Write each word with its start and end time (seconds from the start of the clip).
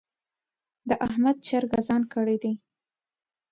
د 0.87 0.91
احمد 1.07 1.37
چرګ 1.47 1.69
اذان 1.79 2.01
کړی 2.13 2.37
دی. 2.43 2.53